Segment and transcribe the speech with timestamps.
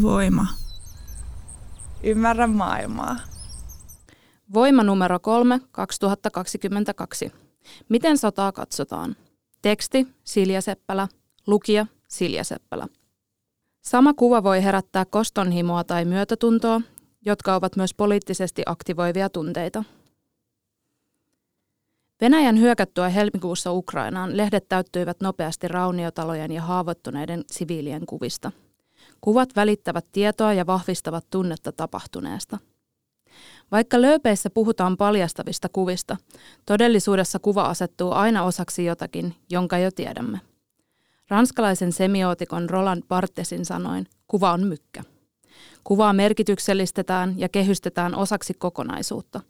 [0.00, 0.46] Voima.
[2.02, 3.16] Ymmärrä maailmaa.
[4.54, 7.32] Voima numero 3 2022.
[7.88, 9.16] Miten sotaa katsotaan?
[9.62, 11.08] Teksti Silja Seppälä,
[11.46, 12.86] lukija Silja Seppälä.
[13.80, 16.80] Sama kuva voi herättää kostonhimoa tai myötätuntoa,
[17.26, 19.84] jotka ovat myös poliittisesti aktivoivia tunteita.
[22.20, 28.52] Venäjän hyökättyä helmikuussa Ukrainaan lehdet täyttyivät nopeasti rauniotalojen ja haavoittuneiden siviilien kuvista.
[29.24, 32.58] Kuvat välittävät tietoa ja vahvistavat tunnetta tapahtuneesta.
[33.70, 36.16] Vaikka lööpeissä puhutaan paljastavista kuvista,
[36.66, 40.40] todellisuudessa kuva asettuu aina osaksi jotakin, jonka jo tiedämme.
[41.28, 45.04] Ranskalaisen semiootikon Roland Barthesin sanoin, kuva on mykkä.
[45.84, 49.40] Kuvaa merkityksellistetään ja kehystetään osaksi kokonaisuutta.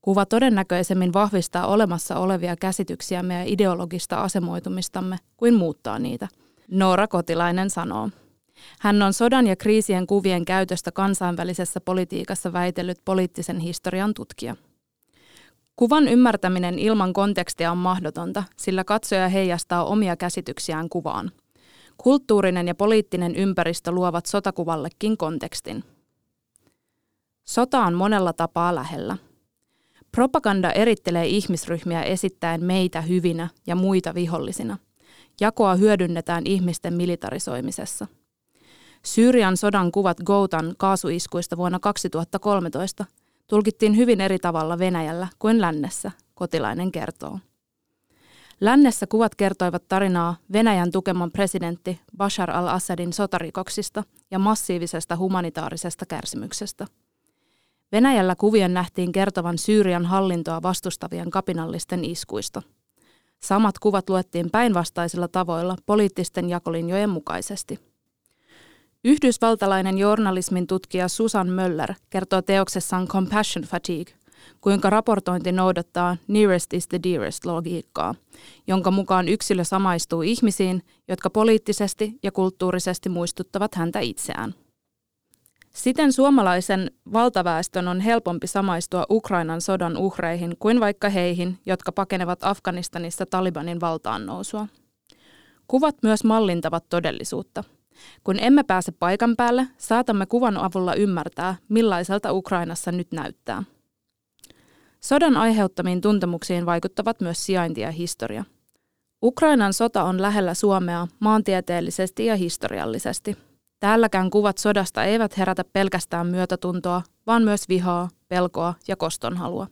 [0.00, 6.28] Kuva todennäköisemmin vahvistaa olemassa olevia käsityksiämme ja ideologista asemoitumistamme kuin muuttaa niitä,
[6.70, 8.10] Noora Kotilainen sanoo.
[8.80, 14.56] Hän on sodan ja kriisien kuvien käytöstä kansainvälisessä politiikassa väitellyt poliittisen historian tutkija.
[15.76, 21.30] Kuvan ymmärtäminen ilman kontekstia on mahdotonta, sillä katsoja heijastaa omia käsityksiään kuvaan.
[21.98, 25.84] Kulttuurinen ja poliittinen ympäristö luovat sotakuvallekin kontekstin.
[27.44, 29.16] Sota on monella tapaa lähellä.
[30.12, 34.78] Propaganda erittelee ihmisryhmiä esittäen meitä hyvinä ja muita vihollisina.
[35.40, 38.06] Jakoa hyödynnetään ihmisten militarisoimisessa.
[39.06, 43.04] Syyrian sodan kuvat Goutan kaasuiskuista vuonna 2013
[43.46, 47.38] tulkittiin hyvin eri tavalla Venäjällä kuin lännessä, kotilainen kertoo.
[48.60, 56.86] Lännessä kuvat kertoivat tarinaa Venäjän tukeman presidentti Bashar al-Assadin sotarikoksista ja massiivisesta humanitaarisesta kärsimyksestä.
[57.92, 62.62] Venäjällä kuvien nähtiin kertovan Syyrian hallintoa vastustavien kapinallisten iskuista.
[63.42, 67.78] Samat kuvat luettiin päinvastaisilla tavoilla poliittisten jakolinjojen mukaisesti–
[69.04, 74.14] Yhdysvaltalainen journalismin tutkija Susan Möller kertoo teoksessaan Compassion Fatigue,
[74.60, 78.14] kuinka raportointi noudattaa nearest is the dearest logiikkaa,
[78.66, 84.54] jonka mukaan yksilö samaistuu ihmisiin, jotka poliittisesti ja kulttuurisesti muistuttavat häntä itseään.
[85.74, 93.26] Siten suomalaisen valtaväestön on helpompi samaistua Ukrainan sodan uhreihin kuin vaikka heihin, jotka pakenevat Afganistanissa
[93.26, 94.66] Talibanin valtaan nousua.
[95.68, 97.64] Kuvat myös mallintavat todellisuutta–
[98.24, 103.62] kun emme pääse paikan päälle, saatamme kuvan avulla ymmärtää, millaiselta Ukrainassa nyt näyttää.
[105.00, 108.44] Sodan aiheuttamiin tuntemuksiin vaikuttavat myös sijainti ja historia.
[109.22, 113.36] Ukrainan sota on lähellä Suomea maantieteellisesti ja historiallisesti.
[113.80, 119.66] Täälläkään kuvat sodasta eivät herätä pelkästään myötätuntoa, vaan myös vihaa, pelkoa ja kostonhalua.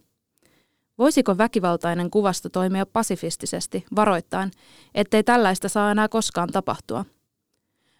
[0.98, 4.50] Voisiko väkivaltainen kuvasto toimia pasifistisesti, varoittain,
[4.94, 7.04] ettei tällaista saa enää koskaan tapahtua–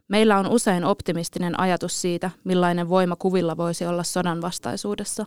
[0.08, 5.26] Meillä on usein optimistinen ajatus siitä, millainen voima kuvilla voisi olla sodan vastaisuudessa.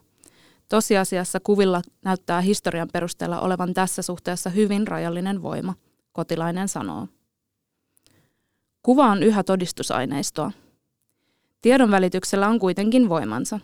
[0.69, 5.73] Tosiasiassa kuvilla näyttää historian perusteella olevan tässä suhteessa hyvin rajallinen voima,
[6.11, 7.07] kotilainen sanoo.
[8.83, 10.51] Kuva on yhä todistusaineistoa.
[11.61, 13.59] Tiedon välityksellä on kuitenkin voimansa.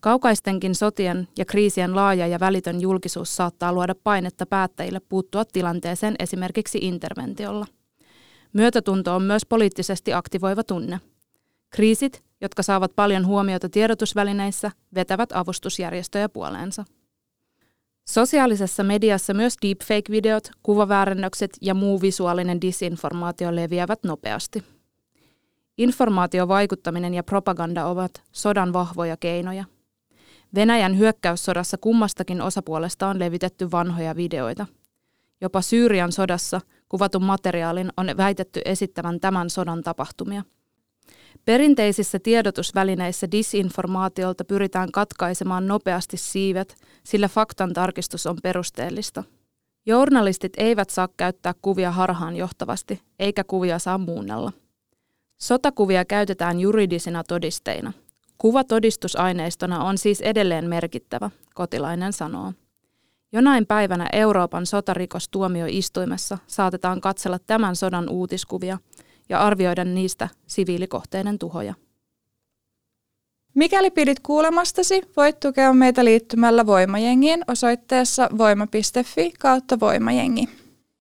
[0.00, 6.78] Kaukaistenkin sotien ja kriisien laaja ja välitön julkisuus saattaa luoda painetta päättäjille puuttua tilanteeseen esimerkiksi
[6.82, 7.66] interventiolla–
[8.54, 11.00] Myötätunto on myös poliittisesti aktivoiva tunne.
[11.70, 16.84] Kriisit, jotka saavat paljon huomiota tiedotusvälineissä, vetävät avustusjärjestöjä puoleensa.
[18.08, 24.64] Sosiaalisessa mediassa myös deepfake-videot, kuvaväärennökset ja muu visuaalinen disinformaatio leviävät nopeasti.
[25.78, 29.64] Informaatiovaikuttaminen ja propaganda ovat sodan vahvoja keinoja.
[30.54, 34.66] Venäjän hyökkäyssodassa kummastakin osapuolesta on levitetty vanhoja videoita.
[35.44, 36.60] Jopa Syyrian sodassa–
[36.94, 40.42] kuvatun materiaalin on väitetty esittävän tämän sodan tapahtumia.
[41.44, 49.24] Perinteisissä tiedotusvälineissä disinformaatiolta pyritään katkaisemaan nopeasti siivet, sillä faktan tarkistus on perusteellista.
[49.86, 54.52] Journalistit eivät saa käyttää kuvia harhaan johtavasti, eikä kuvia saa muunnella.
[55.40, 57.92] Sotakuvia käytetään juridisina todisteina.
[58.38, 62.52] Kuva todistusaineistona on siis edelleen merkittävä, kotilainen sanoo.
[63.34, 68.78] Jonain päivänä Euroopan sotarikostuomioistuimessa saatetaan katsella tämän sodan uutiskuvia,
[69.28, 71.74] ja arvioida niistä siviilikohteiden tuhoja.
[73.54, 80.48] Mikäli pidit kuulemastasi, voit tukea meitä liittymällä Voimajengiin osoitteessa voima.fi kautta voimajengi.